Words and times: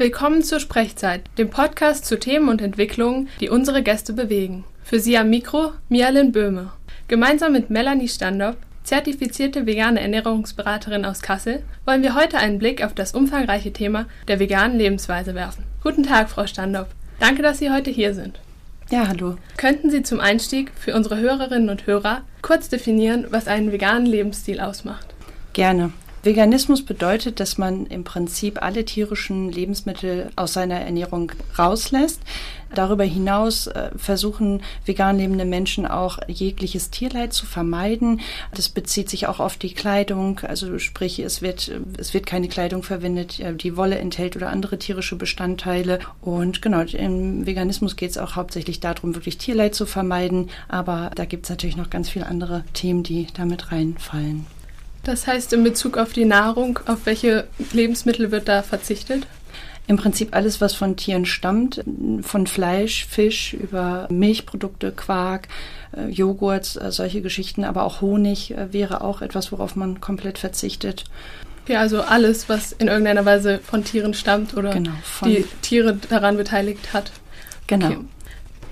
Willkommen 0.00 0.42
zur 0.42 0.60
Sprechzeit, 0.60 1.24
dem 1.36 1.50
Podcast 1.50 2.06
zu 2.06 2.18
Themen 2.18 2.48
und 2.48 2.62
Entwicklungen, 2.62 3.28
die 3.38 3.50
unsere 3.50 3.82
Gäste 3.82 4.14
bewegen. 4.14 4.64
Für 4.82 4.98
Sie 4.98 5.18
am 5.18 5.28
Mikro 5.28 5.72
Mialin 5.90 6.32
Böhme. 6.32 6.72
Gemeinsam 7.06 7.52
mit 7.52 7.68
Melanie 7.68 8.08
Standop, 8.08 8.56
zertifizierte 8.82 9.66
vegane 9.66 10.00
Ernährungsberaterin 10.00 11.04
aus 11.04 11.20
Kassel, 11.20 11.62
wollen 11.84 12.02
wir 12.02 12.14
heute 12.14 12.38
einen 12.38 12.58
Blick 12.58 12.82
auf 12.82 12.94
das 12.94 13.12
umfangreiche 13.12 13.74
Thema 13.74 14.06
der 14.26 14.40
veganen 14.40 14.78
Lebensweise 14.78 15.34
werfen. 15.34 15.64
Guten 15.82 16.04
Tag, 16.04 16.30
Frau 16.30 16.46
Standop. 16.46 16.86
Danke, 17.18 17.42
dass 17.42 17.58
Sie 17.58 17.70
heute 17.70 17.90
hier 17.90 18.14
sind. 18.14 18.40
Ja, 18.90 19.06
hallo. 19.06 19.36
Könnten 19.58 19.90
Sie 19.90 20.02
zum 20.02 20.18
Einstieg 20.18 20.72
für 20.78 20.94
unsere 20.94 21.18
Hörerinnen 21.18 21.68
und 21.68 21.86
Hörer 21.86 22.22
kurz 22.40 22.70
definieren, 22.70 23.26
was 23.28 23.48
einen 23.48 23.70
veganen 23.70 24.06
Lebensstil 24.06 24.60
ausmacht? 24.60 25.08
Gerne. 25.52 25.92
Veganismus 26.22 26.84
bedeutet, 26.84 27.40
dass 27.40 27.56
man 27.56 27.86
im 27.86 28.04
Prinzip 28.04 28.62
alle 28.62 28.84
tierischen 28.84 29.50
Lebensmittel 29.50 30.30
aus 30.36 30.52
seiner 30.52 30.78
Ernährung 30.78 31.32
rauslässt. 31.58 32.20
Darüber 32.74 33.04
hinaus 33.04 33.66
äh, 33.68 33.90
versuchen 33.96 34.62
vegan 34.84 35.16
lebende 35.16 35.46
Menschen 35.46 35.86
auch 35.86 36.18
jegliches 36.28 36.90
Tierleid 36.90 37.32
zu 37.32 37.46
vermeiden. 37.46 38.20
Das 38.54 38.68
bezieht 38.68 39.08
sich 39.08 39.26
auch 39.28 39.40
auf 39.40 39.56
die 39.56 39.72
Kleidung, 39.72 40.40
also 40.40 40.78
sprich, 40.78 41.18
es 41.20 41.40
wird, 41.40 41.72
es 41.96 42.12
wird 42.12 42.26
keine 42.26 42.48
Kleidung 42.48 42.82
verwendet, 42.82 43.42
die 43.62 43.76
Wolle 43.76 43.98
enthält 43.98 44.36
oder 44.36 44.50
andere 44.50 44.78
tierische 44.78 45.16
Bestandteile. 45.16 46.00
Und 46.20 46.60
genau, 46.60 46.82
im 46.82 47.46
Veganismus 47.46 47.96
geht 47.96 48.10
es 48.10 48.18
auch 48.18 48.36
hauptsächlich 48.36 48.78
darum, 48.78 49.14
wirklich 49.14 49.38
Tierleid 49.38 49.74
zu 49.74 49.86
vermeiden. 49.86 50.50
Aber 50.68 51.10
da 51.14 51.24
gibt 51.24 51.46
es 51.46 51.50
natürlich 51.50 51.76
noch 51.78 51.90
ganz 51.90 52.10
viele 52.10 52.26
andere 52.26 52.62
Themen, 52.74 53.02
die 53.02 53.26
damit 53.34 53.72
reinfallen. 53.72 54.46
Das 55.02 55.26
heißt, 55.26 55.52
in 55.52 55.64
Bezug 55.64 55.96
auf 55.96 56.12
die 56.12 56.24
Nahrung, 56.24 56.78
auf 56.86 57.06
welche 57.06 57.46
Lebensmittel 57.72 58.30
wird 58.30 58.48
da 58.48 58.62
verzichtet? 58.62 59.26
Im 59.86 59.96
Prinzip 59.96 60.36
alles, 60.36 60.60
was 60.60 60.74
von 60.74 60.96
Tieren 60.96 61.26
stammt, 61.26 61.82
von 62.22 62.46
Fleisch, 62.46 63.06
Fisch 63.06 63.54
über 63.54 64.06
Milchprodukte, 64.10 64.92
Quark, 64.92 65.48
äh, 65.96 66.08
Joghurt, 66.08 66.76
äh, 66.76 66.92
solche 66.92 67.22
Geschichten, 67.22 67.64
aber 67.64 67.82
auch 67.82 68.00
Honig 68.00 68.52
äh, 68.52 68.72
wäre 68.72 69.00
auch 69.00 69.20
etwas, 69.20 69.50
worauf 69.50 69.74
man 69.74 70.00
komplett 70.00 70.38
verzichtet. 70.38 71.04
Ja, 71.66 71.80
also 71.80 72.02
alles, 72.02 72.48
was 72.48 72.72
in 72.72 72.88
irgendeiner 72.88 73.24
Weise 73.24 73.58
von 73.58 73.82
Tieren 73.82 74.14
stammt 74.14 74.56
oder 74.56 74.70
genau, 74.70 74.92
die 75.24 75.44
Tiere 75.62 75.96
daran 76.08 76.36
beteiligt 76.36 76.92
hat. 76.92 77.10
Genau. 77.66 77.86
Okay. 77.86 77.98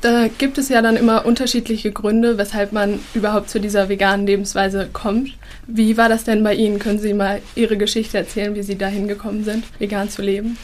Da 0.01 0.29
gibt 0.29 0.59
es 0.59 0.69
ja 0.69 0.81
dann 0.81 0.97
immer 0.97 1.27
unterschiedliche 1.27 1.91
Gründe, 1.91 2.39
weshalb 2.39 2.73
man 2.73 3.01
überhaupt 3.15 3.51
zu 3.51 3.59
dieser 3.59 3.89
veganen 3.89 4.27
Lebensweise 4.27 4.89
kommt. 4.93 5.31
Wie 5.67 5.97
war 5.97 6.09
das 6.09 6.23
denn 6.23 6.45
bei 6.45 6.55
Ihnen? 6.55 6.79
Können 6.79 7.01
Sie 7.01 7.15
mal 7.15 7.41
Ihre 7.57 7.77
Geschichte 7.77 8.17
erzählen, 8.17 8.55
wie 8.55 8.63
Sie 8.63 8.79
dahin 8.79 9.09
gekommen 9.09 9.43
sind, 9.43 9.65
vegan 9.81 10.09
zu 10.09 10.23
leben? 10.23 10.57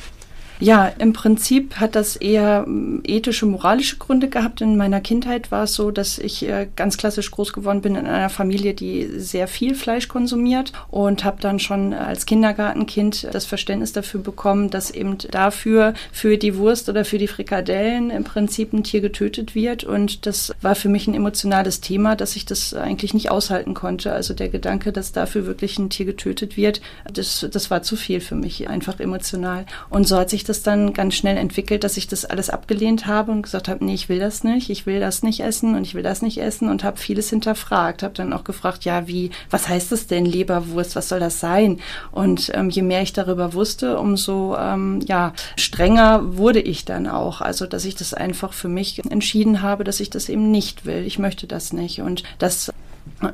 Ja, 0.60 0.86
im 0.98 1.12
Prinzip 1.12 1.76
hat 1.76 1.96
das 1.96 2.14
eher 2.14 2.64
ähm, 2.66 3.02
ethische, 3.04 3.44
moralische 3.44 3.96
Gründe 3.96 4.28
gehabt. 4.28 4.60
In 4.60 4.76
meiner 4.76 5.00
Kindheit 5.00 5.50
war 5.50 5.64
es 5.64 5.74
so, 5.74 5.90
dass 5.90 6.18
ich 6.18 6.48
äh, 6.48 6.68
ganz 6.76 6.96
klassisch 6.96 7.30
groß 7.32 7.52
geworden 7.52 7.80
bin 7.80 7.96
in 7.96 8.06
einer 8.06 8.30
Familie, 8.30 8.72
die 8.72 9.08
sehr 9.18 9.48
viel 9.48 9.74
Fleisch 9.74 10.06
konsumiert 10.06 10.72
und 10.90 11.24
habe 11.24 11.40
dann 11.40 11.58
schon 11.58 11.92
als 11.92 12.24
Kindergartenkind 12.24 13.28
das 13.32 13.46
Verständnis 13.46 13.92
dafür 13.92 14.20
bekommen, 14.20 14.70
dass 14.70 14.92
eben 14.92 15.18
dafür 15.30 15.94
für 16.12 16.38
die 16.38 16.56
Wurst 16.56 16.88
oder 16.88 17.04
für 17.04 17.18
die 17.18 17.28
Frikadellen 17.28 18.10
im 18.10 18.22
Prinzip 18.22 18.72
ein 18.72 18.84
Tier 18.84 19.00
getötet 19.00 19.56
wird. 19.56 19.82
Und 19.82 20.24
das 20.24 20.52
war 20.62 20.76
für 20.76 20.88
mich 20.88 21.08
ein 21.08 21.14
emotionales 21.14 21.80
Thema, 21.80 22.14
dass 22.14 22.36
ich 22.36 22.46
das 22.46 22.74
eigentlich 22.74 23.12
nicht 23.12 23.30
aushalten 23.30 23.74
konnte. 23.74 24.12
Also 24.12 24.34
der 24.34 24.50
Gedanke, 24.50 24.92
dass 24.92 25.10
dafür 25.10 25.46
wirklich 25.46 25.78
ein 25.80 25.90
Tier 25.90 26.06
getötet 26.06 26.56
wird, 26.56 26.80
das, 27.12 27.44
das 27.50 27.72
war 27.72 27.82
zu 27.82 27.96
viel 27.96 28.20
für 28.20 28.36
mich, 28.36 28.68
einfach 28.68 29.00
emotional. 29.00 29.66
Und 29.90 30.06
so 30.06 30.16
hat 30.16 30.30
sich 30.30 30.44
das 30.44 30.53
dann 30.62 30.92
ganz 30.92 31.14
schnell 31.14 31.36
entwickelt, 31.36 31.84
dass 31.84 31.96
ich 31.96 32.06
das 32.06 32.24
alles 32.24 32.50
abgelehnt 32.50 33.06
habe 33.06 33.32
und 33.32 33.42
gesagt 33.42 33.68
habe, 33.68 33.84
nee, 33.84 33.94
ich 33.94 34.08
will 34.08 34.18
das 34.18 34.44
nicht, 34.44 34.70
ich 34.70 34.86
will 34.86 35.00
das 35.00 35.22
nicht 35.22 35.40
essen 35.40 35.74
und 35.74 35.82
ich 35.82 35.94
will 35.94 36.02
das 36.02 36.22
nicht 36.22 36.38
essen 36.38 36.68
und 36.68 36.84
habe 36.84 36.96
vieles 36.96 37.30
hinterfragt, 37.30 38.02
habe 38.02 38.14
dann 38.14 38.32
auch 38.32 38.44
gefragt, 38.44 38.84
ja, 38.84 39.06
wie, 39.08 39.30
was 39.50 39.68
heißt 39.68 39.92
das 39.92 40.06
denn 40.06 40.24
Leberwurst, 40.24 40.96
was 40.96 41.08
soll 41.08 41.20
das 41.20 41.40
sein? 41.40 41.80
Und 42.12 42.50
ähm, 42.54 42.70
je 42.70 42.82
mehr 42.82 43.02
ich 43.02 43.12
darüber 43.12 43.54
wusste, 43.54 43.98
umso 43.98 44.56
ähm, 44.56 45.00
ja 45.06 45.32
strenger 45.56 46.36
wurde 46.36 46.60
ich 46.60 46.84
dann 46.84 47.06
auch, 47.06 47.40
also 47.40 47.66
dass 47.66 47.84
ich 47.84 47.94
das 47.94 48.14
einfach 48.14 48.52
für 48.52 48.68
mich 48.68 49.04
entschieden 49.10 49.62
habe, 49.62 49.84
dass 49.84 50.00
ich 50.00 50.10
das 50.10 50.28
eben 50.28 50.50
nicht 50.50 50.86
will, 50.86 51.04
ich 51.06 51.18
möchte 51.18 51.46
das 51.46 51.72
nicht. 51.72 52.00
Und 52.00 52.22
das 52.38 52.72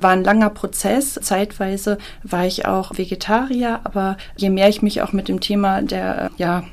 war 0.00 0.10
ein 0.10 0.24
langer 0.24 0.50
Prozess. 0.50 1.18
Zeitweise 1.22 1.98
war 2.22 2.46
ich 2.46 2.66
auch 2.66 2.96
Vegetarier, 2.96 3.80
aber 3.84 4.16
je 4.36 4.50
mehr 4.50 4.68
ich 4.68 4.82
mich 4.82 5.02
auch 5.02 5.12
mit 5.12 5.28
dem 5.28 5.40
Thema 5.40 5.82
der 5.82 6.30
ja, 6.36 6.64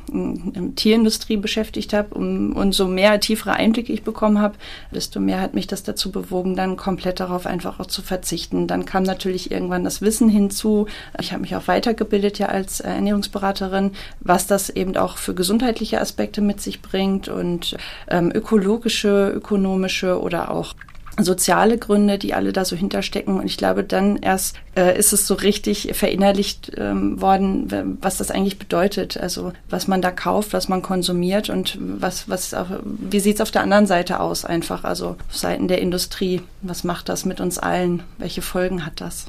Tierindustrie 0.76 1.38
beschäftigt 1.38 1.94
habe 1.94 2.14
um, 2.16 2.56
und 2.56 2.74
so 2.74 2.88
mehr 2.88 3.20
tiefere 3.20 3.54
Einblicke 3.54 3.94
ich 3.94 4.04
bekommen 4.04 4.40
habe, 4.40 4.56
desto 4.92 5.20
mehr 5.20 5.42
hat 5.42 5.54
mich 5.54 5.68
das 5.68 5.84
dazu 5.84 6.12
bewogen, 6.12 6.56
dann 6.56 6.78
komplett 6.78 7.20
darauf 7.20 7.46
einfach 7.46 7.80
auch 7.80 7.88
zu 7.88 8.02
verzichten. 8.02 8.68
Dann 8.68 8.86
kam 8.86 9.04
natürlich 9.04 9.52
irgendwann 9.52 9.84
das 9.84 10.02
Wissen 10.02 10.30
hinzu. 10.30 10.88
Ich 11.20 11.32
habe 11.32 11.42
mich 11.42 11.56
auch 11.56 11.68
weitergebildet 11.68 12.40
ja 12.40 12.48
als 12.48 12.80
Ernährungsberaterin, 12.80 13.92
was 14.20 14.48
das 14.48 14.70
eben 14.70 14.96
auch 14.98 15.18
für 15.18 15.34
gesundheitliche 15.34 16.00
Aspekte 16.02 16.42
mit 16.42 16.62
sich 16.62 16.82
bringt 16.82 17.28
und 17.28 17.78
ähm, 18.10 18.32
ökologische, 18.34 19.32
ökonomische 19.36 20.22
oder 20.22 20.52
auch 20.52 20.74
soziale 21.18 21.78
Gründe, 21.78 22.18
die 22.18 22.34
alle 22.34 22.54
da 22.54 22.66
so 22.66 22.76
hinterstecken. 22.76 23.40
Und 23.40 23.46
ich 23.46 23.58
glaube, 23.58 23.84
dann 23.84 24.18
erst 24.18 24.56
äh, 24.76 24.98
ist 24.98 25.14
es 25.14 25.28
so 25.28 25.34
richtig 25.34 25.90
verinnerlicht 25.94 26.72
ähm, 26.78 27.20
worden, 27.22 27.98
was 28.02 28.18
das 28.18 28.32
eigentlich 28.32 28.60
bedeutet. 28.60 29.18
Also 29.18 29.54
was 29.70 29.88
man 29.88 30.02
da 30.02 30.12
kauft, 30.12 30.54
was 30.54 30.70
man 30.70 30.82
konsumiert 30.82 31.50
und 31.50 31.78
was, 31.80 32.30
was 32.30 32.54
auch, 32.54 32.68
wie 32.84 33.20
sieht's 33.20 33.42
auf 33.42 33.52
der 33.52 33.64
anderen 33.64 33.88
Seite 33.88 34.20
aus 34.20 34.46
einfach, 34.46 34.84
also 34.84 35.16
auf 35.30 35.36
Seiten 35.36 35.68
der 35.68 35.82
Industrie. 35.82 36.42
Was 36.62 36.84
macht 36.84 37.10
das 37.10 37.26
mit 37.26 37.40
uns 37.40 37.58
allen? 37.58 38.04
Welche 38.18 38.42
Folgen 38.42 38.86
hat 38.86 39.02
das? 39.02 39.28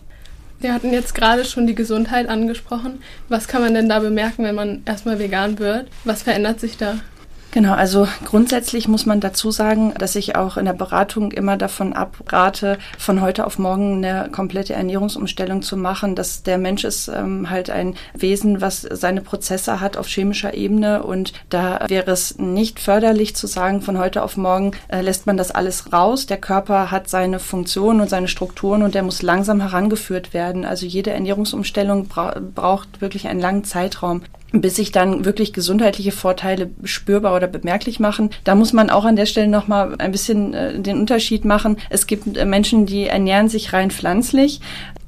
Wir 0.61 0.75
hatten 0.75 0.93
jetzt 0.93 1.15
gerade 1.15 1.45
schon 1.45 1.67
die 1.67 1.75
Gesundheit 1.75 2.29
angesprochen. 2.29 3.01
Was 3.29 3.47
kann 3.47 3.63
man 3.63 3.75
denn 3.75 3.89
da 3.89 4.01
bemerken, 4.01 4.43
wenn 4.43 4.57
man 4.57 4.83
erstmal 4.87 5.19
vegan 5.19 5.59
wird? 5.59 5.87
Was 6.05 6.25
verändert 6.25 6.59
sich 6.59 6.77
da? 6.77 6.99
Genau, 7.59 7.75
also 7.75 8.07
grundsätzlich 8.25 8.87
muss 8.87 9.05
man 9.05 9.19
dazu 9.19 9.51
sagen, 9.51 9.93
dass 9.99 10.15
ich 10.15 10.37
auch 10.37 10.59
in 10.59 10.67
der 10.67 10.75
Beratung 10.75 11.33
immer 11.33 11.57
davon 11.57 11.93
abrate, 11.93 12.79
von 12.97 13.21
heute 13.21 13.45
auf 13.45 13.59
morgen 13.59 13.97
eine 13.97 14.31
komplette 14.31 14.75
Ernährungsumstellung 14.75 15.63
zu 15.63 15.77
machen. 15.77 16.15
Dass 16.15 16.45
der 16.45 16.57
Mensch 16.57 16.85
ist 16.85 17.09
ähm, 17.09 17.51
halt 17.51 17.69
ein 17.69 17.97
Wesen, 18.15 18.61
was 18.61 18.83
seine 18.83 19.23
Prozesse 19.23 19.81
hat 19.81 19.97
auf 19.97 20.07
chemischer 20.07 20.55
Ebene 20.55 21.03
und 21.03 21.33
da 21.51 21.85
wäre 21.89 22.13
es 22.13 22.39
nicht 22.39 22.79
förderlich 22.79 23.35
zu 23.35 23.49
sagen, 23.49 23.83
von 23.83 23.99
heute 23.99 24.23
auf 24.23 24.37
morgen 24.37 24.71
äh, 24.87 25.01
lässt 25.01 25.27
man 25.27 25.37
das 25.37 25.51
alles 25.51 25.93
raus. 25.93 26.27
Der 26.27 26.39
Körper 26.39 26.93
hat 26.93 27.09
seine 27.09 27.41
Funktionen 27.41 28.01
und 28.01 28.09
seine 28.09 28.29
Strukturen 28.29 28.83
und 28.83 28.95
der 28.95 29.03
muss 29.03 29.21
langsam 29.21 29.61
herangeführt 29.61 30.33
werden. 30.33 30.65
Also 30.65 30.87
jede 30.87 31.11
Ernährungsumstellung 31.11 32.07
bra 32.07 32.37
braucht 32.55 33.01
wirklich 33.01 33.27
einen 33.27 33.41
langen 33.41 33.65
Zeitraum 33.65 34.23
bis 34.53 34.77
sich 34.77 34.93
dann 34.93 35.25
wirklich 35.25 35.53
gesundheitliche 35.53 36.13
Vorteile 36.13 36.71
spürbar 36.85 37.37
oder 37.37 37.47
bemerklich 37.47 38.01
machen. 38.01 38.31
Da 38.45 38.55
muss 38.55 38.73
man 38.73 38.89
auch 38.91 39.05
an 39.05 39.17
der 39.17 39.27
Stelle 39.27 39.49
nochmal 39.49 39.95
ein 39.99 40.13
bisschen 40.13 40.55
äh, 40.55 40.81
den 40.81 40.99
Unterschied 40.99 41.45
machen. 41.45 41.77
Es 41.91 42.07
gibt 42.07 42.37
äh, 42.37 42.45
Menschen, 42.45 42.87
die 42.87 43.07
ernähren 43.07 43.49
sich 43.49 43.73
rein 43.73 43.91
pflanzlich 43.91 44.61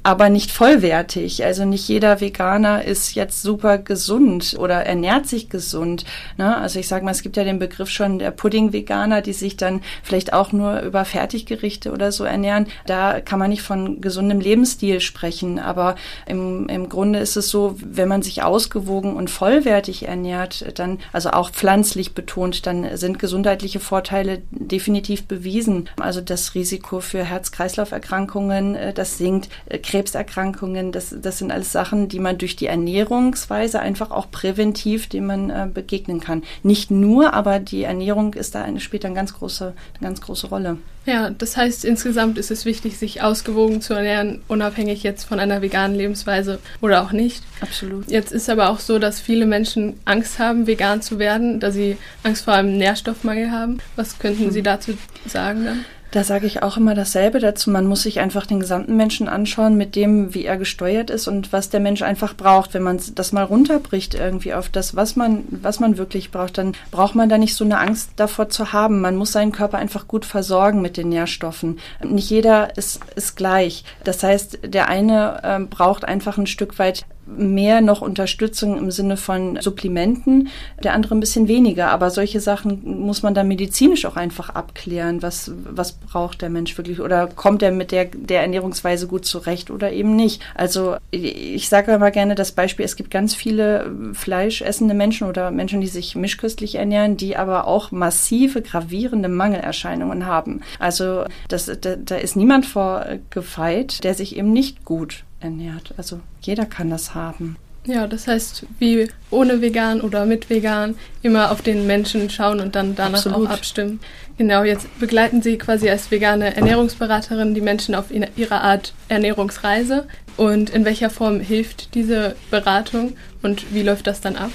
aber 0.02 0.30
nicht 0.30 0.50
vollwertig. 0.50 1.44
Also 1.44 1.64
nicht 1.66 1.86
jeder 1.86 2.20
Veganer 2.20 2.84
ist 2.84 3.14
jetzt 3.14 3.42
super 3.42 3.76
gesund 3.76 4.56
oder 4.58 4.86
ernährt 4.86 5.26
sich 5.26 5.50
gesund. 5.50 6.04
Ne? 6.38 6.56
Also 6.56 6.78
ich 6.78 6.88
sage 6.88 7.04
mal, 7.04 7.10
es 7.10 7.22
gibt 7.22 7.36
ja 7.36 7.44
den 7.44 7.58
Begriff 7.58 7.90
schon 7.90 8.18
der 8.18 8.30
Pudding-Veganer, 8.30 9.20
die 9.20 9.34
sich 9.34 9.58
dann 9.58 9.82
vielleicht 10.02 10.32
auch 10.32 10.52
nur 10.52 10.80
über 10.80 11.04
Fertiggerichte 11.04 11.92
oder 11.92 12.12
so 12.12 12.24
ernähren. 12.24 12.66
Da 12.86 13.20
kann 13.20 13.38
man 13.38 13.50
nicht 13.50 13.60
von 13.60 14.00
gesundem 14.00 14.40
Lebensstil 14.40 15.00
sprechen. 15.00 15.58
Aber 15.58 15.96
im, 16.26 16.68
im 16.68 16.88
Grunde 16.88 17.18
ist 17.18 17.36
es 17.36 17.50
so, 17.50 17.76
wenn 17.84 18.08
man 18.08 18.22
sich 18.22 18.42
ausgewogen 18.42 19.16
und 19.16 19.28
vollwertig 19.28 20.08
ernährt, 20.08 20.78
dann, 20.78 20.98
also 21.12 21.30
auch 21.30 21.50
pflanzlich 21.50 22.14
betont, 22.14 22.66
dann 22.66 22.96
sind 22.96 23.18
gesundheitliche 23.18 23.80
Vorteile 23.80 24.40
definitiv 24.50 25.24
bewiesen. 25.26 25.90
Also 25.98 26.22
das 26.22 26.54
Risiko 26.54 27.00
für 27.00 27.22
Herz-Kreislauf-Erkrankungen, 27.22 28.76
äh, 28.76 28.94
das 28.94 29.18
sinkt 29.18 29.50
Krebserkrankungen, 29.90 30.92
das, 30.92 31.12
das 31.20 31.38
sind 31.38 31.50
alles 31.50 31.72
Sachen, 31.72 32.08
die 32.08 32.20
man 32.20 32.38
durch 32.38 32.54
die 32.54 32.66
Ernährungsweise 32.66 33.80
einfach 33.80 34.12
auch 34.12 34.30
präventiv, 34.30 35.08
dem 35.08 35.26
man 35.26 35.50
äh, 35.50 35.66
begegnen 35.72 36.20
kann. 36.20 36.44
Nicht 36.62 36.92
nur, 36.92 37.34
aber 37.34 37.58
die 37.58 37.82
Ernährung 37.82 38.34
ist 38.34 38.54
da 38.54 38.62
eine, 38.62 38.78
spielt 38.78 39.04
eine 39.04 39.16
ganz 39.16 39.34
große, 39.34 39.74
eine 39.98 40.08
ganz 40.08 40.20
große 40.20 40.46
Rolle. 40.46 40.76
Ja, 41.06 41.30
das 41.30 41.56
heißt, 41.56 41.84
insgesamt 41.84 42.38
ist 42.38 42.52
es 42.52 42.64
wichtig, 42.64 42.98
sich 42.98 43.20
ausgewogen 43.20 43.80
zu 43.80 43.94
ernähren, 43.94 44.42
unabhängig 44.46 45.02
jetzt 45.02 45.24
von 45.24 45.40
einer 45.40 45.60
veganen 45.60 45.96
Lebensweise 45.96 46.60
oder 46.80 47.02
auch 47.02 47.10
nicht. 47.10 47.42
Absolut. 47.60 48.08
Jetzt 48.08 48.30
ist 48.30 48.48
aber 48.48 48.68
auch 48.68 48.78
so, 48.78 49.00
dass 49.00 49.18
viele 49.18 49.44
Menschen 49.44 49.98
Angst 50.04 50.38
haben, 50.38 50.68
vegan 50.68 51.02
zu 51.02 51.18
werden, 51.18 51.58
da 51.58 51.72
sie 51.72 51.96
Angst 52.22 52.44
vor 52.44 52.54
einem 52.54 52.78
Nährstoffmangel 52.78 53.50
haben. 53.50 53.78
Was 53.96 54.20
könnten 54.20 54.52
Sie 54.52 54.60
hm. 54.60 54.64
dazu 54.64 54.92
sagen 55.26 55.64
dann? 55.64 55.84
Da 56.10 56.24
sage 56.24 56.46
ich 56.46 56.62
auch 56.62 56.76
immer 56.76 56.94
dasselbe 56.94 57.38
dazu. 57.38 57.70
Man 57.70 57.86
muss 57.86 58.02
sich 58.02 58.18
einfach 58.18 58.44
den 58.46 58.58
gesamten 58.58 58.96
Menschen 58.96 59.28
anschauen 59.28 59.76
mit 59.76 59.94
dem, 59.94 60.34
wie 60.34 60.44
er 60.44 60.56
gesteuert 60.56 61.08
ist 61.08 61.28
und 61.28 61.52
was 61.52 61.70
der 61.70 61.78
Mensch 61.78 62.02
einfach 62.02 62.34
braucht. 62.34 62.74
Wenn 62.74 62.82
man 62.82 63.00
das 63.14 63.32
mal 63.32 63.44
runterbricht 63.44 64.14
irgendwie 64.14 64.54
auf 64.54 64.68
das, 64.68 64.96
was 64.96 65.14
man, 65.14 65.44
was 65.50 65.78
man 65.78 65.98
wirklich 65.98 66.32
braucht, 66.32 66.58
dann 66.58 66.74
braucht 66.90 67.14
man 67.14 67.28
da 67.28 67.38
nicht 67.38 67.54
so 67.54 67.64
eine 67.64 67.78
Angst 67.78 68.10
davor 68.16 68.48
zu 68.48 68.72
haben. 68.72 69.00
Man 69.00 69.16
muss 69.16 69.32
seinen 69.32 69.52
Körper 69.52 69.78
einfach 69.78 70.08
gut 70.08 70.24
versorgen 70.24 70.82
mit 70.82 70.96
den 70.96 71.10
Nährstoffen. 71.10 71.78
Nicht 72.02 72.28
jeder 72.28 72.76
ist, 72.76 73.00
ist 73.14 73.36
gleich. 73.36 73.84
Das 74.02 74.22
heißt, 74.22 74.58
der 74.64 74.88
eine 74.88 75.40
äh, 75.44 75.60
braucht 75.60 76.04
einfach 76.04 76.38
ein 76.38 76.48
Stück 76.48 76.78
weit 76.80 77.04
mehr 77.36 77.80
noch 77.80 78.00
Unterstützung 78.00 78.78
im 78.78 78.90
Sinne 78.90 79.16
von 79.16 79.58
Supplementen, 79.60 80.48
der 80.82 80.94
andere 80.94 81.14
ein 81.14 81.20
bisschen 81.20 81.48
weniger. 81.48 81.90
Aber 81.90 82.10
solche 82.10 82.40
Sachen 82.40 83.00
muss 83.04 83.22
man 83.22 83.34
dann 83.34 83.48
medizinisch 83.48 84.06
auch 84.06 84.16
einfach 84.16 84.50
abklären. 84.50 85.22
Was, 85.22 85.52
was 85.64 85.92
braucht 85.92 86.42
der 86.42 86.50
Mensch 86.50 86.76
wirklich? 86.76 87.00
Oder 87.00 87.26
kommt 87.26 87.62
er 87.62 87.72
mit 87.72 87.92
der, 87.92 88.06
der 88.06 88.42
Ernährungsweise 88.42 89.06
gut 89.06 89.24
zurecht 89.24 89.70
oder 89.70 89.92
eben 89.92 90.16
nicht? 90.16 90.42
Also 90.54 90.96
ich 91.10 91.68
sage 91.68 91.92
immer 91.92 92.10
gerne 92.10 92.34
das 92.34 92.52
Beispiel, 92.52 92.84
es 92.84 92.96
gibt 92.96 93.10
ganz 93.10 93.34
viele 93.34 93.90
fleischessende 94.12 94.94
Menschen 94.94 95.28
oder 95.28 95.50
Menschen, 95.50 95.80
die 95.80 95.86
sich 95.86 96.16
mischköstlich 96.16 96.74
ernähren, 96.76 97.16
die 97.16 97.36
aber 97.36 97.66
auch 97.66 97.90
massive, 97.90 98.62
gravierende 98.62 99.28
Mangelerscheinungen 99.28 100.26
haben. 100.26 100.60
Also 100.78 101.24
das, 101.48 101.66
da, 101.80 101.96
da 101.96 102.16
ist 102.16 102.36
niemand 102.36 102.66
vorgefeit, 102.66 104.04
der 104.04 104.14
sich 104.14 104.36
eben 104.36 104.52
nicht 104.52 104.84
gut 104.84 105.24
ernährt. 105.40 105.94
Also 105.96 106.20
jeder 106.42 106.66
kann 106.66 106.90
das 106.90 107.14
haben. 107.14 107.56
Ja, 107.86 108.06
das 108.06 108.26
heißt, 108.26 108.66
wie 108.78 109.08
ohne 109.30 109.62
vegan 109.62 110.02
oder 110.02 110.26
mit 110.26 110.50
vegan, 110.50 110.96
immer 111.22 111.50
auf 111.50 111.62
den 111.62 111.86
Menschen 111.86 112.28
schauen 112.28 112.60
und 112.60 112.76
dann 112.76 112.94
danach 112.94 113.24
Absolut. 113.24 113.48
auch 113.48 113.50
abstimmen. 113.50 114.00
Genau, 114.36 114.64
jetzt 114.64 114.86
begleiten 114.98 115.40
Sie 115.40 115.56
quasi 115.56 115.88
als 115.88 116.10
vegane 116.10 116.54
Ernährungsberaterin 116.56 117.54
die 117.54 117.60
Menschen 117.60 117.94
auf 117.94 118.06
ihrer 118.10 118.62
Art 118.62 118.92
Ernährungsreise. 119.08 120.06
Und 120.36 120.70
in 120.70 120.84
welcher 120.84 121.10
Form 121.10 121.40
hilft 121.40 121.94
diese 121.94 122.36
Beratung 122.50 123.14
und 123.42 123.74
wie 123.74 123.82
läuft 123.82 124.06
das 124.06 124.20
dann 124.20 124.36
ab? 124.36 124.50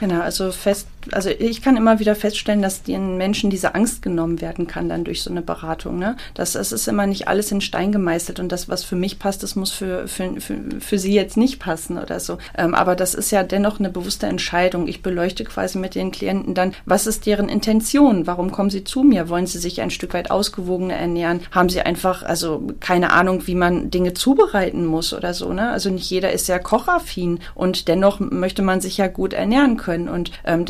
Genau, 0.00 0.20
also 0.20 0.52
fest 0.52 0.86
also 1.12 1.30
ich 1.30 1.62
kann 1.62 1.76
immer 1.76 1.98
wieder 2.00 2.14
feststellen, 2.14 2.62
dass 2.62 2.82
den 2.82 3.16
Menschen 3.16 3.50
diese 3.50 3.74
Angst 3.74 4.02
genommen 4.02 4.40
werden 4.40 4.66
kann 4.66 4.88
dann 4.88 5.04
durch 5.04 5.22
so 5.22 5.30
eine 5.30 5.42
Beratung. 5.42 5.98
Ne? 5.98 6.16
Das, 6.34 6.52
das 6.52 6.72
ist 6.72 6.88
immer 6.88 7.06
nicht 7.06 7.28
alles 7.28 7.50
in 7.52 7.60
Stein 7.60 7.92
gemeißelt 7.92 8.40
und 8.40 8.50
das, 8.50 8.68
was 8.68 8.84
für 8.84 8.96
mich 8.96 9.18
passt, 9.18 9.42
das 9.42 9.56
muss 9.56 9.70
für, 9.70 10.08
für, 10.08 10.40
für, 10.40 10.58
für 10.80 10.98
sie 10.98 11.14
jetzt 11.14 11.36
nicht 11.36 11.58
passen 11.60 11.98
oder 11.98 12.20
so. 12.20 12.38
Ähm, 12.56 12.74
aber 12.74 12.96
das 12.96 13.14
ist 13.14 13.30
ja 13.30 13.42
dennoch 13.42 13.78
eine 13.78 13.90
bewusste 13.90 14.26
Entscheidung. 14.26 14.88
Ich 14.88 15.02
beleuchte 15.02 15.44
quasi 15.44 15.78
mit 15.78 15.94
den 15.94 16.10
Klienten 16.10 16.54
dann, 16.54 16.74
was 16.84 17.06
ist 17.06 17.26
deren 17.26 17.48
Intention? 17.48 18.26
Warum 18.26 18.50
kommen 18.50 18.70
sie 18.70 18.84
zu 18.84 19.02
mir? 19.02 19.28
Wollen 19.28 19.46
sie 19.46 19.58
sich 19.58 19.80
ein 19.80 19.90
Stück 19.90 20.14
weit 20.14 20.30
ausgewogener 20.30 20.94
ernähren? 20.94 21.40
Haben 21.50 21.68
sie 21.68 21.80
einfach, 21.80 22.22
also 22.22 22.62
keine 22.80 23.12
Ahnung, 23.12 23.46
wie 23.46 23.54
man 23.54 23.90
Dinge 23.90 24.14
zubereiten 24.14 24.84
muss 24.84 25.12
oder 25.12 25.34
so. 25.34 25.52
Ne? 25.52 25.70
Also 25.70 25.90
nicht 25.90 26.10
jeder 26.10 26.32
ist 26.32 26.48
ja 26.48 26.58
kochaffin 26.58 27.40
und 27.54 27.88
dennoch 27.88 28.20
möchte 28.20 28.62
man 28.62 28.80
sich 28.80 28.98
ja 28.98 29.06
gut 29.06 29.32
ernähren 29.32 29.76
können 29.76 30.08
und 30.08 30.32
ähm, 30.44 30.64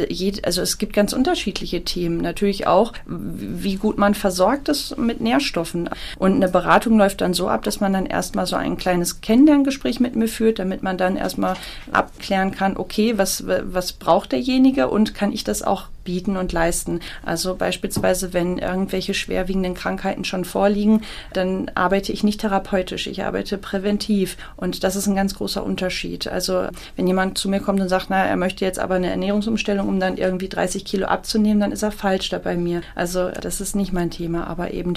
also 0.44 0.62
es 0.62 0.79
gibt 0.79 0.93
ganz 0.93 1.12
unterschiedliche 1.12 1.85
Themen. 1.85 2.19
Natürlich 2.19 2.67
auch, 2.67 2.93
wie 3.06 3.76
gut 3.76 3.99
man 3.99 4.15
versorgt 4.15 4.69
ist 4.69 4.97
mit 4.99 5.20
Nährstoffen. 5.20 5.91
Und 6.19 6.35
eine 6.35 6.49
Beratung 6.49 6.99
läuft 6.99 7.20
dann 7.20 7.35
so 7.35 7.49
ab, 7.49 7.62
dass 7.62 7.81
man 7.81 7.93
dann 7.93 8.06
erstmal 8.06 8.47
so 8.47 8.56
ein 8.56 8.76
kleines 8.76 9.20
Kennenlerngespräch 9.20 10.00
mit 10.00 10.17
mir 10.17 10.29
führt, 10.29 10.59
damit 10.59 10.82
man 10.82 10.99
dann 10.99 11.17
erstmal 11.17 11.56
abklären 11.93 12.53
kann, 12.53 12.76
okay, 12.76 13.19
was, 13.19 13.44
was 13.47 13.93
braucht 13.93 14.32
derjenige 14.32 14.88
und 14.88 15.15
kann 15.15 15.32
ich 15.32 15.44
das 15.44 15.62
auch 15.62 15.88
bieten 16.08 16.38
und 16.38 16.52
leisten. 16.52 17.00
Also 17.22 17.55
beispielsweise, 17.55 18.32
wenn 18.32 18.56
irgendwelche 18.56 19.12
schwerwiegenden 19.12 19.75
Krankheiten 19.75 20.25
schon 20.25 20.46
vorliegen, 20.46 21.02
dann 21.34 21.70
arbeite 21.75 22.12
ich 22.12 22.25
nicht 22.25 22.40
therapeutisch, 22.40 23.06
ich 23.06 23.25
arbeite 23.25 23.58
präventiv. 23.58 24.38
Und 24.56 24.84
das 24.84 24.96
ist 24.96 25.06
ein 25.06 25.14
ganz 25.14 25.34
großer 25.34 25.62
Unterschied. 25.62 26.26
Also 26.26 26.69
wenn 26.96 27.06
jemand 27.06 27.37
zu 27.37 27.50
mir 27.50 27.60
kommt 27.60 27.82
und 27.82 27.90
sagt, 27.90 28.06
na, 28.08 28.25
er 28.25 28.37
möchte 28.37 28.64
jetzt 28.64 28.78
aber 28.78 28.94
eine 28.94 29.10
Ernährungsumstellung, 29.10 29.87
um 29.87 30.00
dann 30.00 30.16
irgendwie 30.16 30.49
30 30.49 30.87
Kilo 30.87 31.08
abzunehmen, 31.08 31.60
dann 31.60 31.72
ist 31.72 31.82
er 31.82 31.93
falsch 31.93 32.31
da 32.31 32.38
bei 32.38 32.56
mir. 32.56 32.81
Also 32.94 33.28
das 33.28 33.61
ist 33.61 33.76
nicht 33.76 33.93
mein 33.93 34.11
Thema, 34.11 34.46
aber 34.46 34.72
eben 34.72 34.94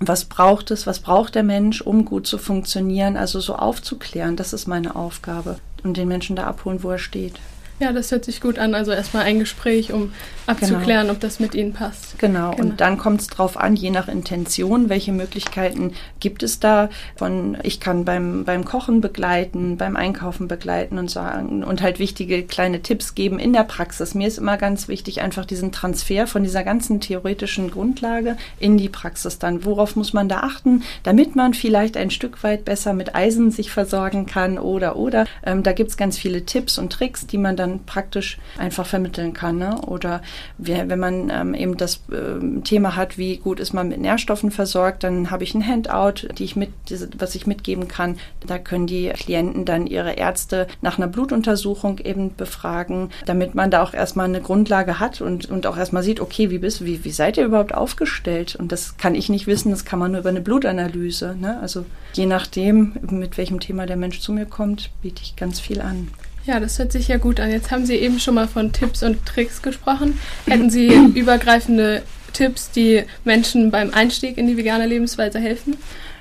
was 0.00 0.24
braucht 0.24 0.72
es, 0.72 0.88
was 0.88 0.98
braucht 0.98 1.36
der 1.36 1.44
Mensch, 1.44 1.82
um 1.82 2.04
gut 2.04 2.26
zu 2.26 2.36
funktionieren, 2.36 3.16
also 3.16 3.38
so 3.38 3.54
aufzuklären, 3.54 4.34
das 4.34 4.52
ist 4.52 4.66
meine 4.66 4.96
Aufgabe 4.96 5.58
und 5.84 5.96
den 5.96 6.08
Menschen 6.08 6.34
da 6.34 6.48
abholen, 6.48 6.82
wo 6.82 6.90
er 6.90 6.98
steht. 6.98 7.34
Ja, 7.78 7.92
das 7.92 8.10
hört 8.10 8.24
sich 8.24 8.40
gut 8.40 8.58
an. 8.58 8.74
Also 8.74 8.92
erstmal 8.92 9.24
ein 9.24 9.38
Gespräch, 9.38 9.92
um 9.92 10.12
abzuklären, 10.46 11.02
genau. 11.02 11.12
ob 11.12 11.20
das 11.20 11.40
mit 11.40 11.54
Ihnen 11.54 11.72
passt. 11.72 12.18
Genau, 12.18 12.52
genau. 12.52 12.62
und 12.62 12.80
dann 12.80 12.96
kommt 12.96 13.20
es 13.20 13.26
drauf 13.26 13.58
an, 13.58 13.76
je 13.76 13.90
nach 13.90 14.08
Intention, 14.08 14.88
welche 14.88 15.12
Möglichkeiten 15.12 15.92
gibt 16.20 16.42
es 16.42 16.60
da. 16.60 16.88
Von 17.16 17.58
ich 17.62 17.80
kann 17.80 18.04
beim, 18.04 18.44
beim 18.44 18.64
Kochen 18.64 19.00
begleiten, 19.00 19.76
beim 19.76 19.96
Einkaufen 19.96 20.48
begleiten 20.48 20.98
und 20.98 21.10
sagen 21.10 21.64
und 21.64 21.82
halt 21.82 21.98
wichtige 21.98 22.44
kleine 22.44 22.80
Tipps 22.80 23.14
geben 23.14 23.38
in 23.38 23.52
der 23.52 23.64
Praxis. 23.64 24.14
Mir 24.14 24.28
ist 24.28 24.38
immer 24.38 24.56
ganz 24.56 24.88
wichtig, 24.88 25.20
einfach 25.20 25.44
diesen 25.44 25.72
Transfer 25.72 26.26
von 26.26 26.42
dieser 26.44 26.64
ganzen 26.64 27.00
theoretischen 27.00 27.70
Grundlage 27.70 28.36
in 28.58 28.78
die 28.78 28.88
Praxis 28.88 29.38
dann. 29.38 29.64
Worauf 29.64 29.96
muss 29.96 30.12
man 30.12 30.28
da 30.28 30.40
achten, 30.40 30.82
damit 31.02 31.36
man 31.36 31.54
vielleicht 31.54 31.96
ein 31.96 32.10
Stück 32.10 32.42
weit 32.42 32.64
besser 32.64 32.94
mit 32.94 33.14
Eisen 33.14 33.50
sich 33.50 33.70
versorgen 33.70 34.26
kann 34.26 34.58
oder 34.58 34.96
oder. 34.96 35.26
Ähm, 35.44 35.62
da 35.62 35.72
gibt 35.72 35.90
es 35.90 35.96
ganz 35.96 36.16
viele 36.16 36.46
Tipps 36.46 36.78
und 36.78 36.92
Tricks, 36.92 37.26
die 37.26 37.38
man 37.38 37.56
dann 37.56 37.65
dann 37.66 37.84
praktisch 37.84 38.38
einfach 38.58 38.86
vermitteln 38.86 39.32
kann. 39.32 39.58
Ne? 39.58 39.80
Oder 39.82 40.22
wenn 40.58 40.98
man 40.98 41.30
ähm, 41.30 41.54
eben 41.54 41.76
das 41.76 42.02
äh, 42.10 42.60
Thema 42.62 42.96
hat, 42.96 43.18
wie 43.18 43.36
gut 43.36 43.60
ist 43.60 43.72
man 43.72 43.88
mit 43.88 44.00
Nährstoffen 44.00 44.50
versorgt, 44.50 45.04
dann 45.04 45.30
habe 45.30 45.44
ich 45.44 45.54
ein 45.54 45.66
Handout, 45.66 46.28
die 46.38 46.44
ich 46.44 46.56
mit, 46.56 46.70
was 47.18 47.34
ich 47.34 47.46
mitgeben 47.46 47.88
kann. 47.88 48.18
Da 48.46 48.58
können 48.58 48.86
die 48.86 49.08
Klienten 49.10 49.64
dann 49.64 49.86
ihre 49.86 50.12
Ärzte 50.12 50.66
nach 50.80 50.98
einer 50.98 51.08
Blutuntersuchung 51.08 51.98
eben 51.98 52.34
befragen, 52.36 53.10
damit 53.24 53.54
man 53.54 53.70
da 53.70 53.82
auch 53.82 53.94
erstmal 53.94 54.26
eine 54.26 54.40
Grundlage 54.40 55.00
hat 55.00 55.20
und, 55.20 55.50
und 55.50 55.66
auch 55.66 55.76
erstmal 55.76 56.02
sieht, 56.02 56.20
okay, 56.20 56.50
wie 56.50 56.58
bist 56.58 56.84
wie, 56.84 57.04
wie 57.04 57.10
seid 57.10 57.36
ihr 57.36 57.44
überhaupt 57.44 57.74
aufgestellt? 57.74 58.56
Und 58.56 58.72
das 58.72 58.96
kann 58.96 59.14
ich 59.14 59.28
nicht 59.28 59.46
wissen, 59.46 59.70
das 59.70 59.84
kann 59.84 59.98
man 59.98 60.12
nur 60.12 60.20
über 60.20 60.30
eine 60.30 60.40
Blutanalyse. 60.40 61.36
Ne? 61.38 61.58
Also 61.60 61.84
je 62.12 62.26
nachdem, 62.26 62.96
mit 63.10 63.38
welchem 63.38 63.60
Thema 63.60 63.86
der 63.86 63.96
Mensch 63.96 64.20
zu 64.20 64.32
mir 64.32 64.46
kommt, 64.46 64.90
biete 65.02 65.22
ich 65.22 65.36
ganz 65.36 65.60
viel 65.60 65.80
an. 65.80 66.08
Ja, 66.46 66.60
das 66.60 66.78
hört 66.78 66.92
sich 66.92 67.08
ja 67.08 67.16
gut 67.16 67.40
an. 67.40 67.50
Jetzt 67.50 67.72
haben 67.72 67.86
Sie 67.86 67.96
eben 67.96 68.20
schon 68.20 68.36
mal 68.36 68.46
von 68.46 68.72
Tipps 68.72 69.02
und 69.02 69.26
Tricks 69.26 69.62
gesprochen. 69.62 70.18
Hätten 70.46 70.70
Sie 70.70 70.86
übergreifende 71.14 72.02
Tipps, 72.32 72.70
die 72.70 73.02
Menschen 73.24 73.72
beim 73.72 73.92
Einstieg 73.92 74.38
in 74.38 74.46
die 74.46 74.56
vegane 74.56 74.86
Lebensweise 74.86 75.40
helfen? 75.40 75.76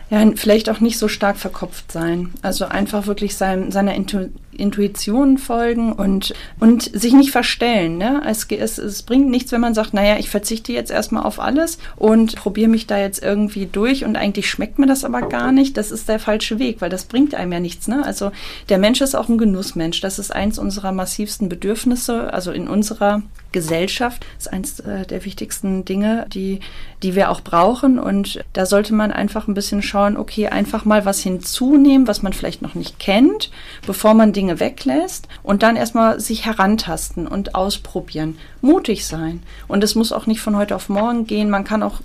Ja, 0.10 0.24
vielleicht 0.36 0.70
auch 0.70 0.80
nicht 0.80 0.98
so 0.98 1.08
stark 1.08 1.38
verkopft 1.38 1.92
sein. 1.92 2.32
Also 2.42 2.66
einfach 2.66 3.06
wirklich 3.06 3.36
sein, 3.36 3.72
seiner 3.72 3.94
Intu 3.96 4.30
Intuition 4.56 5.38
folgen 5.38 5.94
und, 5.94 6.34
und 6.60 6.84
sich 6.84 7.14
nicht 7.14 7.32
verstellen. 7.32 7.98
Ne? 7.98 8.22
Es, 8.26 8.46
es, 8.50 8.78
es 8.78 9.04
bringt 9.04 9.30
nichts, 9.30 9.52
wenn 9.52 9.62
man 9.62 9.74
sagt, 9.74 9.94
naja, 9.94 10.18
ich 10.18 10.30
verzichte 10.30 10.74
jetzt 10.74 10.92
erstmal 10.92 11.24
auf 11.24 11.40
alles 11.40 11.78
und 11.96 12.36
probiere 12.36 12.70
mich 12.70 12.88
da 12.88 12.98
jetzt 12.98 13.24
irgendwie 13.24 13.66
durch 13.66 14.06
und 14.06 14.16
eigentlich 14.16 14.50
schmeckt 14.50 14.80
mir 14.80 14.88
das 14.88 15.04
aber 15.04 15.22
gar 15.24 15.52
nicht. 15.52 15.78
Das 15.78 15.92
ist 15.92 16.08
der 16.10 16.20
falsche 16.20 16.60
Weg, 16.60 16.82
weil 16.82 16.90
das 16.90 17.06
bringt 17.06 17.36
einem 17.36 17.52
ja 17.52 17.60
nichts. 17.60 17.88
Ne? 17.88 18.06
Also 18.06 18.32
der 18.70 18.78
Mensch 18.78 19.02
ist 19.02 19.16
auch 19.16 19.30
ein 19.30 19.38
Genussmensch. 19.38 20.02
Das 20.02 20.20
ist 20.20 20.34
eins 20.34 20.60
unserer 20.60 20.92
massivsten 20.92 21.50
Bedürfnisse, 21.50 22.34
also 22.34 22.52
in 22.52 22.68
unserer 22.68 23.22
Gesellschaft. 23.52 24.26
Ist 24.38 24.52
eins 24.52 24.80
äh, 24.82 25.06
der 25.06 25.26
wichtigsten 25.26 25.86
Dinge, 25.86 26.28
die, 26.34 26.60
die 27.02 27.16
wir 27.16 27.32
auch 27.32 27.42
brauchen. 27.42 27.98
Und 27.98 28.44
da 28.54 28.66
sollte 28.66 28.94
man 28.94 29.12
einfach 29.12 29.48
ein 29.48 29.54
bisschen 29.54 29.82
schauen, 29.82 30.18
okay, 30.18 30.48
einfach 30.48 30.86
mal 30.86 31.06
was 31.06 31.22
hinzunehmen, 31.22 32.08
was 32.08 32.22
man 32.22 32.34
vielleicht 32.34 32.62
noch 32.62 32.76
nicht 32.76 33.00
kennt, 33.00 33.50
bevor 33.88 34.14
man 34.14 34.34
Dinge 34.34 34.45
Dinge 34.46 34.60
weglässt 34.60 35.28
und 35.42 35.64
dann 35.64 35.76
erstmal 35.76 36.20
sich 36.20 36.46
herantasten 36.46 37.28
und 37.28 37.56
ausprobieren. 37.56 38.38
Mutig 38.62 39.08
sein. 39.08 39.42
Und 39.68 39.84
es 39.84 39.96
muss 39.96 40.12
auch 40.12 40.28
nicht 40.28 40.40
von 40.40 40.56
heute 40.56 40.76
auf 40.76 40.88
morgen 40.88 41.26
gehen. 41.26 41.50
Man 41.50 41.64
kann 41.64 41.82
auch 41.82 42.00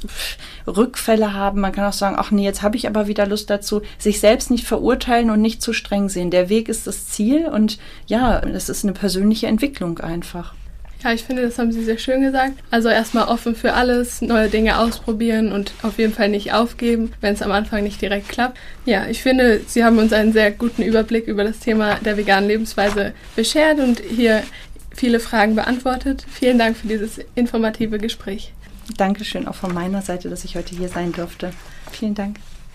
Rückfälle 0.67 1.35
haben. 1.35 1.61
Man 1.61 1.73
kann 1.73 1.85
auch 1.85 1.93
sagen, 1.93 2.17
ach 2.19 2.31
nee, 2.31 2.45
jetzt 2.45 2.63
habe 2.63 2.77
ich 2.77 2.87
aber 2.87 3.07
wieder 3.07 3.27
Lust 3.27 3.51
dazu. 3.51 3.83
Sich 3.99 4.21
selbst 4.21 4.51
nicht 4.51 4.67
verurteilen 4.67 5.31
und 5.31 5.43
nicht 5.43 5.61
zu 5.61 5.75
streng 5.75 6.09
sehen. 6.09 6.31
Der 6.31 6.49
Weg 6.49 6.71
ist 6.71 6.87
das 6.87 7.09
Ziel 7.09 7.47
und 7.47 7.79
ja, 8.07 8.41
das 8.41 8.71
ist 8.71 8.85
eine 8.85 8.95
persönliche 8.95 9.47
Entwicklung 9.47 9.99
einfach. 9.99 10.55
Ja, 11.03 11.13
ich 11.13 11.23
finde, 11.25 11.43
das 11.43 11.59
haben 11.59 11.73
Sie 11.73 11.83
sehr 11.83 11.99
schön 11.99 12.21
gesagt. 12.21 12.53
Also 12.71 12.89
erstmal 12.89 13.29
offen 13.29 13.55
für 13.55 13.73
alles, 13.73 14.21
neue 14.21 14.49
Dinge 14.49 14.79
ausprobieren 14.79 15.51
und 15.53 15.73
auf 15.83 15.99
jeden 15.99 16.13
Fall 16.13 16.29
nicht 16.29 16.53
aufgeben, 16.53 17.13
wenn 17.21 17.35
es 17.35 17.43
am 17.43 17.53
Anfang 17.53 17.83
nicht 17.83 18.03
direkt 18.03 18.29
klappt. 18.29 18.59
Ja, 18.85 19.07
ich 19.07 19.23
finde, 19.23 19.61
Sie 19.67 19.85
haben 19.85 19.99
uns 19.99 20.13
einen 20.13 20.33
sehr 20.33 20.51
guten 20.51 20.83
Überblick 20.83 21.27
über 21.27 21.45
das 21.45 21.61
Thema 21.61 21.97
der 21.97 22.17
veganen 22.17 22.49
Lebensweise 22.49 23.15
beschert 23.35 23.79
und 23.79 24.01
hier 24.01 24.43
viele 24.95 25.21
Fragen 25.21 25.55
beantwortet. 25.55 26.27
Vielen 26.31 26.59
Dank 26.59 26.77
für 26.77 26.87
dieses 26.87 27.19
informative 27.35 27.99
Gespräch. 27.99 28.53
Dankeschön 28.97 29.47
auch 29.49 29.55
von 29.55 29.73
meiner 29.73 30.03
Seite, 30.03 30.29
dass 30.29 30.45
ich 30.45 30.57
heute 30.57 30.77
hier 30.77 30.89
sein 30.89 31.13
durfte. 31.13 31.53
Vielen 31.93 32.15
Dank. 32.15 32.37